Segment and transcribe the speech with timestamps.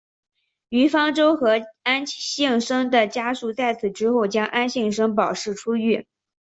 [0.69, 6.07] 于方舟和安幸生的家属在此之后将安幸生保释出狱。